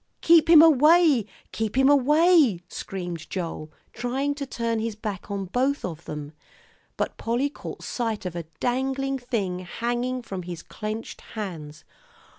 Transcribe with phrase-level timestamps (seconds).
[0.21, 5.85] "Keep him away, keep him away," screamed Joel, trying to turn his back on both
[5.85, 6.31] of them.
[6.97, 11.83] But Polly caught sight of a dangling thing hanging from his clenched hands.